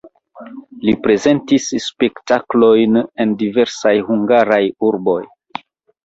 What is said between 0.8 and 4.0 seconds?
Li prezentis spektaklojn en diversaj